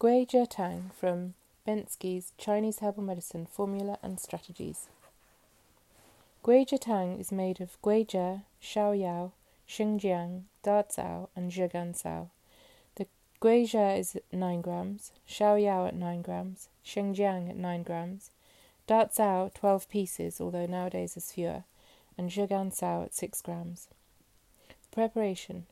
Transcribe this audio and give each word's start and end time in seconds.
Guizhi 0.00 0.46
Tang 0.48 0.92
from 0.96 1.34
Bensky's 1.66 2.32
Chinese 2.38 2.78
Herbal 2.78 3.02
Medicine 3.02 3.46
Formula 3.46 3.98
and 4.00 4.20
Strategies. 4.20 4.86
Guizhi 6.44 6.78
Tang 6.78 7.18
is 7.18 7.32
made 7.32 7.60
of 7.60 7.82
Guizhi, 7.82 8.42
Shaoyao, 8.62 9.32
Shengjiang, 9.68 10.42
Dazao, 10.62 11.26
and 11.34 11.50
Zhigancao. 11.50 12.28
The 12.94 13.08
Guizhi 13.42 13.98
is 13.98 14.14
at 14.14 14.22
9 14.32 14.60
grams, 14.60 15.10
Shaoyao 15.28 15.88
at 15.88 15.96
9 15.96 16.22
grams, 16.22 16.68
Shengjiang 16.86 17.50
at 17.50 17.56
9 17.56 17.82
grams, 17.82 18.30
Da 18.86 19.06
Dazao 19.06 19.52
12 19.52 19.88
pieces, 19.88 20.40
although 20.40 20.66
nowadays 20.66 21.14
there's 21.14 21.32
fewer, 21.32 21.64
and 22.16 22.30
Zhigancao 22.30 23.06
at 23.06 23.14
6 23.14 23.42
grams. 23.42 23.88
Preparation 24.92 25.66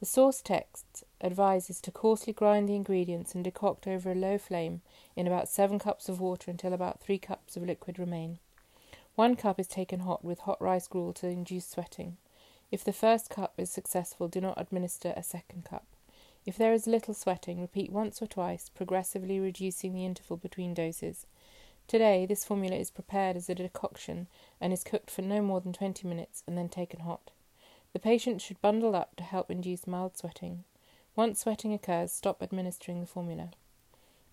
The 0.00 0.06
source 0.06 0.42
text 0.42 1.04
advises 1.22 1.80
to 1.80 1.90
coarsely 1.90 2.32
grind 2.32 2.68
the 2.68 2.74
ingredients 2.74 3.34
and 3.34 3.44
decoct 3.44 3.86
over 3.86 4.10
a 4.10 4.14
low 4.14 4.38
flame 4.38 4.82
in 5.16 5.26
about 5.26 5.48
7 5.48 5.78
cups 5.78 6.08
of 6.08 6.20
water 6.20 6.50
until 6.50 6.72
about 6.72 7.00
3 7.00 7.18
cups 7.18 7.56
of 7.56 7.64
liquid 7.64 7.98
remain. 7.98 8.38
One 9.14 9.36
cup 9.36 9.60
is 9.60 9.66
taken 9.66 10.00
hot 10.00 10.24
with 10.24 10.40
hot 10.40 10.60
rice 10.62 10.88
gruel 10.88 11.12
to 11.14 11.28
induce 11.28 11.66
sweating. 11.66 12.16
If 12.70 12.84
the 12.84 12.92
first 12.92 13.28
cup 13.28 13.54
is 13.58 13.70
successful, 13.70 14.28
do 14.28 14.40
not 14.40 14.60
administer 14.60 15.12
a 15.16 15.22
second 15.22 15.64
cup. 15.64 15.84
If 16.46 16.56
there 16.56 16.72
is 16.72 16.86
little 16.86 17.14
sweating, 17.14 17.60
repeat 17.60 17.92
once 17.92 18.22
or 18.22 18.26
twice, 18.26 18.70
progressively 18.70 19.38
reducing 19.38 19.92
the 19.92 20.06
interval 20.06 20.36
between 20.36 20.72
doses. 20.72 21.26
Today, 21.86 22.24
this 22.24 22.44
formula 22.44 22.76
is 22.76 22.90
prepared 22.90 23.36
as 23.36 23.50
a 23.50 23.54
decoction 23.54 24.28
and 24.60 24.72
is 24.72 24.84
cooked 24.84 25.10
for 25.10 25.22
no 25.22 25.42
more 25.42 25.60
than 25.60 25.72
20 25.72 26.06
minutes 26.06 26.42
and 26.46 26.56
then 26.56 26.68
taken 26.68 27.00
hot. 27.00 27.30
The 27.92 27.98
patient 27.98 28.40
should 28.40 28.62
bundle 28.62 28.94
up 28.94 29.16
to 29.16 29.24
help 29.24 29.50
induce 29.50 29.86
mild 29.86 30.16
sweating. 30.16 30.64
Once 31.20 31.40
sweating 31.40 31.74
occurs, 31.74 32.10
stop 32.10 32.42
administering 32.42 32.98
the 32.98 33.06
formula. 33.06 33.50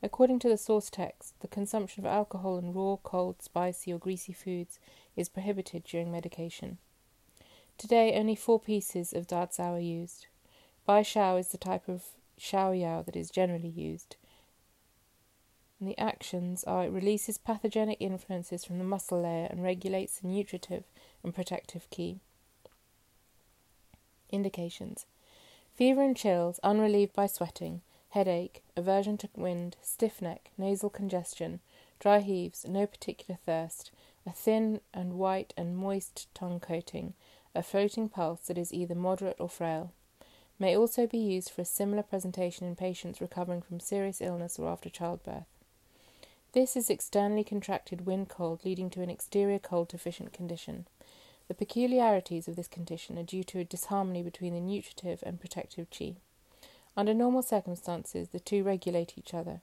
According 0.01 0.39
to 0.39 0.47
the 0.47 0.55
source 0.55 0.89
text, 0.89 1.33
the 1.41 1.47
consumption 1.49 2.05
of 2.05 2.09
alcohol 2.09 2.57
and 2.57 2.73
raw, 2.73 2.95
cold, 3.03 3.41
spicy, 3.41 3.91
or 3.91 3.97
greasy 3.97 4.31
foods 4.31 4.79
is 5.13 5.27
prohibited 5.27 5.83
during 5.83 6.09
medication. 6.09 6.77
Today, 7.77 8.17
only 8.17 8.35
four 8.35 8.57
pieces 8.57 9.11
of 9.11 9.27
Dazao 9.27 9.73
are 9.73 9.79
used. 9.79 10.27
Bai 10.85 11.01
Shao 11.01 11.35
is 11.35 11.49
the 11.49 11.57
type 11.57 11.89
of 11.89 12.05
Shaoyao 12.39 13.03
that 13.05 13.17
is 13.17 13.29
generally 13.29 13.67
used. 13.67 14.15
And 15.81 15.89
the 15.89 15.97
actions 15.99 16.63
are 16.63 16.85
it 16.85 16.91
releases 16.93 17.37
pathogenic 17.37 17.97
influences 17.99 18.63
from 18.63 18.77
the 18.77 18.85
muscle 18.85 19.23
layer 19.23 19.47
and 19.51 19.61
regulates 19.61 20.21
the 20.21 20.29
nutritive 20.29 20.85
and 21.21 21.35
protective 21.35 21.89
qi. 21.89 22.19
Indications 24.29 25.05
Fever 25.77 26.01
and 26.01 26.17
chills, 26.17 26.59
unrelieved 26.63 27.13
by 27.13 27.27
sweating, 27.27 27.81
headache, 28.09 28.63
aversion 28.75 29.15
to 29.17 29.29
wind, 29.35 29.77
stiff 29.83 30.23
neck, 30.23 30.49
nasal 30.57 30.89
congestion, 30.89 31.59
dry 31.99 32.19
heaves, 32.19 32.65
no 32.67 32.87
particular 32.87 33.37
thirst, 33.45 33.91
a 34.25 34.31
thin 34.31 34.81
and 34.91 35.13
white 35.13 35.53
and 35.55 35.77
moist 35.77 36.33
tongue 36.33 36.59
coating, 36.59 37.13
a 37.53 37.61
floating 37.61 38.09
pulse 38.09 38.41
that 38.47 38.57
is 38.57 38.73
either 38.73 38.95
moderate 38.95 39.39
or 39.39 39.47
frail. 39.47 39.91
May 40.57 40.75
also 40.75 41.05
be 41.05 41.19
used 41.19 41.51
for 41.51 41.61
a 41.61 41.65
similar 41.65 42.01
presentation 42.01 42.65
in 42.65 42.75
patients 42.75 43.21
recovering 43.21 43.61
from 43.61 43.79
serious 43.79 44.19
illness 44.19 44.57
or 44.57 44.69
after 44.69 44.89
childbirth. 44.89 45.45
This 46.53 46.75
is 46.75 46.89
externally 46.89 47.43
contracted 47.43 48.07
wind 48.07 48.29
cold 48.29 48.61
leading 48.65 48.89
to 48.89 49.03
an 49.03 49.11
exterior 49.11 49.59
cold 49.59 49.89
deficient 49.89 50.33
condition. 50.33 50.87
The 51.47 51.53
peculiarities 51.53 52.47
of 52.47 52.55
this 52.55 52.67
condition 52.67 53.17
are 53.17 53.23
due 53.23 53.43
to 53.45 53.59
a 53.59 53.63
disharmony 53.63 54.21
between 54.21 54.53
the 54.53 54.59
nutritive 54.59 55.23
and 55.25 55.39
protective 55.39 55.87
chi. 55.89 56.15
Under 56.95 57.13
normal 57.13 57.41
circumstances, 57.41 58.29
the 58.29 58.39
two 58.39 58.63
regulate 58.63 59.17
each 59.17 59.33
other. 59.33 59.61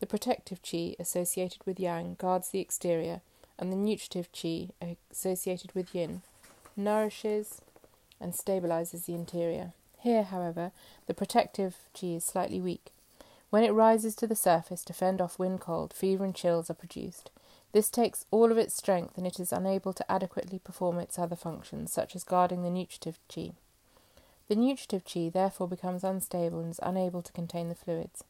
The 0.00 0.06
protective 0.06 0.60
chi, 0.62 0.96
associated 0.98 1.64
with 1.66 1.78
yang, 1.78 2.16
guards 2.18 2.48
the 2.48 2.60
exterior, 2.60 3.20
and 3.58 3.70
the 3.70 3.76
nutritive 3.76 4.28
chi, 4.32 4.70
associated 5.10 5.74
with 5.74 5.94
yin, 5.94 6.22
nourishes 6.76 7.60
and 8.20 8.32
stabilizes 8.32 9.04
the 9.04 9.14
interior. 9.14 9.72
Here, 9.98 10.22
however, 10.22 10.72
the 11.06 11.14
protective 11.14 11.76
chi 11.98 12.08
is 12.08 12.24
slightly 12.24 12.60
weak. 12.60 12.92
When 13.50 13.64
it 13.64 13.72
rises 13.72 14.14
to 14.16 14.26
the 14.26 14.36
surface 14.36 14.84
to 14.84 14.92
fend 14.92 15.20
off 15.20 15.38
wind 15.38 15.60
cold, 15.60 15.92
fever 15.92 16.24
and 16.24 16.34
chills 16.34 16.70
are 16.70 16.74
produced. 16.74 17.30
This 17.72 17.88
takes 17.88 18.24
all 18.30 18.50
of 18.50 18.58
its 18.58 18.74
strength 18.74 19.16
and 19.16 19.26
it 19.26 19.38
is 19.38 19.52
unable 19.52 19.92
to 19.92 20.10
adequately 20.10 20.58
perform 20.58 20.98
its 20.98 21.18
other 21.18 21.36
functions, 21.36 21.92
such 21.92 22.16
as 22.16 22.24
guarding 22.24 22.62
the 22.62 22.70
nutritive 22.70 23.18
chi. 23.32 23.52
The 24.48 24.56
nutritive 24.56 25.04
chi 25.04 25.28
therefore 25.28 25.68
becomes 25.68 26.02
unstable 26.02 26.58
and 26.58 26.70
is 26.70 26.80
unable 26.82 27.22
to 27.22 27.32
contain 27.32 27.68
the 27.68 27.76
fluids. 27.76 28.24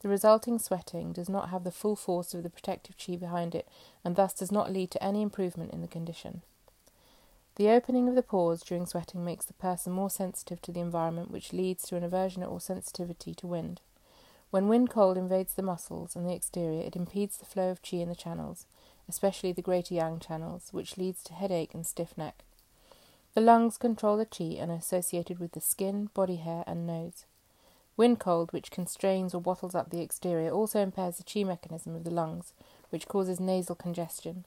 The 0.00 0.08
resulting 0.08 0.58
sweating 0.58 1.12
does 1.12 1.28
not 1.28 1.48
have 1.48 1.64
the 1.64 1.72
full 1.72 1.96
force 1.96 2.34
of 2.34 2.44
the 2.44 2.50
protective 2.50 2.96
chi 2.96 3.16
behind 3.16 3.54
it 3.54 3.66
and 4.04 4.14
thus 4.14 4.34
does 4.34 4.52
not 4.52 4.72
lead 4.72 4.90
to 4.92 5.02
any 5.02 5.22
improvement 5.22 5.72
in 5.72 5.80
the 5.80 5.88
condition. 5.88 6.42
The 7.56 7.70
opening 7.70 8.08
of 8.08 8.14
the 8.14 8.22
pores 8.22 8.62
during 8.62 8.86
sweating 8.86 9.24
makes 9.24 9.46
the 9.46 9.54
person 9.54 9.92
more 9.92 10.10
sensitive 10.10 10.60
to 10.62 10.72
the 10.72 10.80
environment, 10.80 11.30
which 11.30 11.52
leads 11.52 11.84
to 11.88 11.96
an 11.96 12.04
aversion 12.04 12.42
or 12.42 12.60
sensitivity 12.60 13.34
to 13.34 13.46
wind. 13.46 13.80
When 14.50 14.68
wind 14.68 14.90
cold 14.90 15.16
invades 15.16 15.54
the 15.54 15.62
muscles 15.62 16.14
and 16.14 16.26
the 16.28 16.34
exterior, 16.34 16.82
it 16.82 16.96
impedes 16.96 17.38
the 17.38 17.44
flow 17.44 17.70
of 17.70 17.80
chi 17.82 17.96
in 17.96 18.08
the 18.08 18.14
channels, 18.14 18.66
especially 19.08 19.52
the 19.52 19.62
greater 19.62 19.94
yang 19.94 20.18
channels, 20.18 20.68
which 20.72 20.96
leads 20.96 21.22
to 21.24 21.34
headache 21.34 21.74
and 21.74 21.86
stiff 21.86 22.16
neck. 22.16 22.44
The 23.34 23.40
lungs 23.40 23.78
control 23.78 24.16
the 24.16 24.26
qi 24.26 24.62
and 24.62 24.70
are 24.70 24.76
associated 24.76 25.38
with 25.38 25.52
the 25.52 25.60
skin, 25.60 26.10
body 26.14 26.36
hair, 26.36 26.62
and 26.66 26.86
nose. 26.86 27.24
Wind 27.96 28.18
cold, 28.18 28.52
which 28.52 28.70
constrains 28.70 29.34
or 29.34 29.40
bottles 29.40 29.74
up 29.74 29.90
the 29.90 30.00
exterior, 30.00 30.50
also 30.50 30.80
impairs 30.80 31.16
the 31.16 31.24
qi 31.24 31.44
mechanism 31.46 31.94
of 31.94 32.04
the 32.04 32.10
lungs, 32.10 32.52
which 32.90 33.08
causes 33.08 33.40
nasal 33.40 33.74
congestion. 33.74 34.44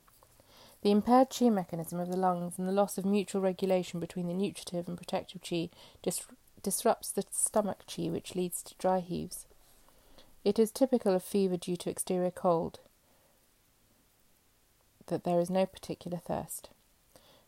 The 0.81 0.91
impaired 0.91 1.29
qi 1.29 1.51
mechanism 1.51 1.99
of 1.99 2.09
the 2.09 2.17
lungs 2.17 2.57
and 2.57 2.67
the 2.67 2.73
loss 2.73 2.97
of 2.97 3.05
mutual 3.05 3.41
regulation 3.41 3.99
between 3.99 4.27
the 4.27 4.33
nutritive 4.33 4.87
and 4.87 4.97
protective 4.97 5.41
qi 5.41 5.69
dis- 6.01 6.27
disrupts 6.63 7.11
the 7.11 7.23
stomach 7.31 7.85
qi, 7.87 8.11
which 8.11 8.35
leads 8.35 8.63
to 8.63 8.75
dry 8.77 8.99
heaves. 8.99 9.45
It 10.45 10.57
is 10.57 10.71
typical 10.71 11.13
of 11.13 11.23
fever 11.23 11.57
due 11.57 11.75
to 11.77 11.89
exterior 11.89 12.31
cold 12.31 12.79
that 15.07 15.23
there 15.23 15.39
is 15.39 15.49
no 15.49 15.65
particular 15.65 16.17
thirst. 16.17 16.69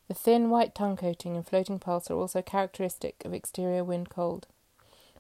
The 0.08 0.14
thin 0.14 0.50
white 0.50 0.74
tongue 0.74 0.98
coating 0.98 1.36
and 1.36 1.46
floating 1.46 1.78
pulse 1.78 2.10
are 2.10 2.16
also 2.16 2.42
characteristic 2.42 3.24
of 3.24 3.34
exterior 3.34 3.84
wind 3.84 4.10
cold. 4.10 4.48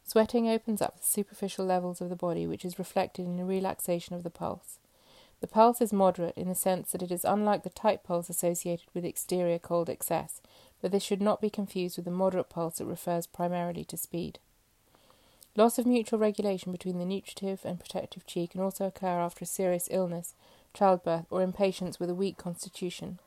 Sweating 0.03 0.49
opens 0.49 0.81
up 0.81 0.97
the 0.97 1.05
superficial 1.05 1.65
levels 1.65 2.01
of 2.01 2.09
the 2.09 2.15
body, 2.15 2.47
which 2.47 2.65
is 2.65 2.79
reflected 2.79 3.27
in 3.27 3.39
a 3.39 3.45
relaxation 3.45 4.15
of 4.15 4.23
the 4.23 4.31
pulse. 4.31 4.79
The 5.41 5.47
pulse 5.47 5.79
is 5.79 5.93
moderate 5.93 6.35
in 6.35 6.49
the 6.49 6.55
sense 6.55 6.91
that 6.91 7.03
it 7.03 7.11
is 7.11 7.23
unlike 7.23 7.63
the 7.63 7.69
tight 7.69 8.03
pulse 8.03 8.29
associated 8.29 8.87
with 8.93 9.05
exterior 9.05 9.59
cold 9.59 9.89
excess, 9.89 10.41
but 10.81 10.91
this 10.91 11.03
should 11.03 11.21
not 11.21 11.41
be 11.41 11.49
confused 11.49 11.97
with 11.97 12.05
the 12.05 12.11
moderate 12.11 12.49
pulse 12.49 12.79
that 12.79 12.85
refers 12.85 13.27
primarily 13.27 13.85
to 13.85 13.97
speed. 13.97 14.39
Loss 15.55 15.77
of 15.77 15.85
mutual 15.85 16.19
regulation 16.19 16.71
between 16.71 16.99
the 16.99 17.05
nutritive 17.05 17.61
and 17.63 17.79
protective 17.79 18.23
chi 18.25 18.47
can 18.47 18.61
also 18.61 18.85
occur 18.85 19.19
after 19.19 19.43
a 19.43 19.47
serious 19.47 19.87
illness, 19.91 20.33
childbirth, 20.73 21.25
or 21.29 21.41
in 21.41 21.53
patients 21.53 21.99
with 21.99 22.09
a 22.09 22.15
weak 22.15 22.37
constitution. 22.37 23.19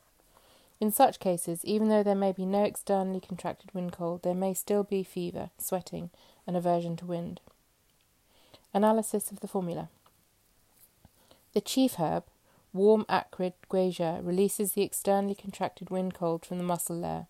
In 0.80 0.90
such 0.90 1.20
cases, 1.20 1.64
even 1.64 1.88
though 1.88 2.02
there 2.02 2.14
may 2.14 2.32
be 2.32 2.44
no 2.44 2.64
externally 2.64 3.20
contracted 3.20 3.72
wind 3.72 3.92
cold, 3.92 4.22
there 4.22 4.34
may 4.34 4.52
still 4.52 4.82
be 4.82 5.02
fever, 5.02 5.50
sweating, 5.56 6.10
and 6.46 6.56
aversion 6.56 6.96
to 6.96 7.06
wind. 7.06 7.40
Analysis 8.74 9.30
of 9.30 9.40
the 9.40 9.48
formula. 9.48 9.88
The 11.52 11.60
chief 11.60 11.94
herb, 11.94 12.24
warm 12.72 13.04
acrid 13.08 13.52
guizhi, 13.70 14.26
releases 14.26 14.72
the 14.72 14.82
externally 14.82 15.34
contracted 15.34 15.90
wind 15.90 16.14
cold 16.14 16.44
from 16.44 16.58
the 16.58 16.64
muscle 16.64 16.96
layer. 16.96 17.26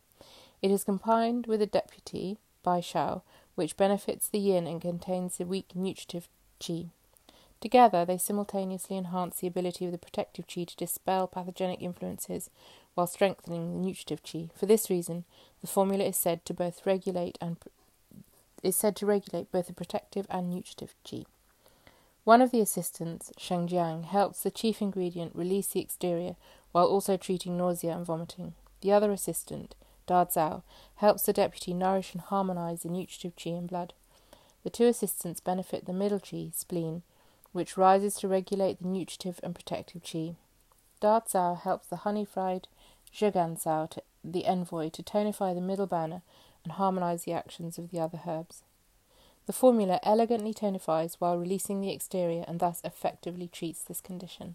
It 0.63 0.71
is 0.71 0.85
combined 0.85 1.47
with 1.47 1.61
a 1.61 1.67
deputy, 1.67 2.39
Bai 2.63 2.81
Shao, 2.81 3.23
which 3.55 3.77
benefits 3.77 4.29
the 4.29 4.39
yin 4.39 4.67
and 4.67 4.81
contains 4.81 5.37
the 5.37 5.45
weak 5.45 5.75
nutritive 5.75 6.29
qi. 6.61 6.89
Together, 7.63 8.05
they 8.05 8.19
simultaneously 8.19 8.99
enhance 8.99 9.39
the 9.39 9.47
ability 9.47 9.87
of 9.87 9.93
the 9.93 9.97
protective 9.99 10.49
qi 10.49 10.67
to 10.67 10.75
dispel 10.75 11.29
pathogenic 11.29 11.81
influences 11.81 12.51
while 12.95 13.07
strengthening 13.07 13.71
the 13.71 13.79
nutritive 13.79 14.21
qi. 14.25 14.51
For 14.53 14.67
this 14.67 14.91
reason, 14.91 15.25
the 15.61 15.69
formula 15.69 16.03
is 16.03 16.17
said 16.17 16.45
to 16.45 16.55
both 16.55 16.85
regulate 16.85 17.39
and 17.41 17.57
is 18.65 18.75
said 18.75 18.97
to 18.97 19.07
regulate 19.07 19.53
both 19.53 19.69
the 19.69 19.73
protective 19.75 20.27
and 20.29 20.51
nutritive 20.51 20.97
qi. 21.07 21.25
One 22.25 22.43
of 22.43 22.51
the 22.51 22.61
assistants, 22.61 23.31
Shengjiang, 23.39 24.07
helps 24.07 24.43
the 24.43 24.51
chief 24.51 24.83
ingredient 24.83 25.37
release 25.37 25.69
the 25.69 25.81
exterior 25.81 26.35
while 26.73 26.87
also 26.87 27.17
treating 27.17 27.57
nausea 27.57 27.97
and 27.97 28.05
vomiting. 28.05 28.55
The 28.81 28.91
other 28.91 29.13
assistant, 29.13 29.77
Da 30.09 30.25
Zao, 30.25 30.63
helps 30.97 31.23
the 31.23 31.33
deputy 31.33 31.75
nourish 31.75 32.13
and 32.13 32.23
harmonize 32.23 32.83
the 32.83 32.89
nutritive 32.89 33.37
qi 33.37 33.57
in 33.57 33.69
blood. 33.69 33.93
The 34.65 34.71
two 34.71 34.87
assistants 34.87 35.39
benefit 35.39 35.87
the 35.87 35.93
middle 35.93 36.19
qi, 36.19 36.53
spleen, 36.53 37.03
which 37.53 37.77
rises 37.77 38.17
to 38.17 38.29
regulate 38.29 38.81
the 38.81 38.89
nutritive 38.89 39.39
and 39.43 39.55
protective 39.55 40.03
qi. 40.03 40.37
Da 41.01 41.21
helps 41.55 41.87
the 41.87 41.97
honey 41.97 42.25
fried 42.25 42.69
Zhigan 43.13 43.63
Cao, 43.63 43.99
the 44.25 44.47
envoy, 44.47 44.89
to 44.91 45.03
tonify 45.03 45.55
the 45.55 45.61
middle 45.61 45.87
burner 45.87 46.23
and 46.65 46.73
harmonize 46.75 47.25
the 47.25 47.33
actions 47.33 47.79
of 47.79 47.91
the 47.91 48.01
other 48.01 48.21
herbs. 48.27 48.63
The 49.47 49.53
formula 49.53 49.99
elegantly 50.03 50.55
tonifies 50.55 51.17
while 51.19 51.37
releasing 51.37 51.81
the 51.81 51.91
exterior 51.91 52.45
and 52.47 52.61
thus 52.61 52.81
effectively 52.85 53.49
treats 53.49 53.83
this 53.83 54.01
condition. 54.01 54.55